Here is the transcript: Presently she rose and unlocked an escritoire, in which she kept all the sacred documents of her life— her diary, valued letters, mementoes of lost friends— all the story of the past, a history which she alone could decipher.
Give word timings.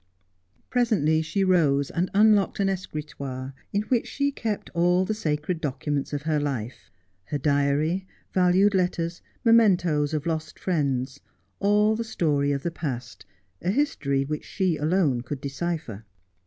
Presently 0.71 1.21
she 1.21 1.43
rose 1.43 1.91
and 1.91 2.09
unlocked 2.15 2.59
an 2.59 2.69
escritoire, 2.69 3.53
in 3.71 3.83
which 3.83 4.07
she 4.07 4.31
kept 4.31 4.71
all 4.71 5.05
the 5.05 5.13
sacred 5.13 5.61
documents 5.61 6.11
of 6.11 6.23
her 6.23 6.39
life— 6.39 6.89
her 7.31 7.37
diary, 7.37 8.07
valued 8.33 8.73
letters, 8.73 9.21
mementoes 9.45 10.15
of 10.15 10.25
lost 10.25 10.57
friends— 10.57 11.19
all 11.59 11.95
the 11.95 12.03
story 12.03 12.51
of 12.51 12.63
the 12.63 12.71
past, 12.71 13.27
a 13.61 13.69
history 13.69 14.25
which 14.25 14.43
she 14.43 14.75
alone 14.75 15.21
could 15.21 15.39
decipher. 15.39 16.03